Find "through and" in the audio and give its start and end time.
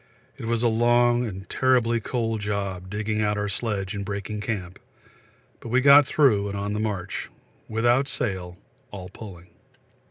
6.07-6.57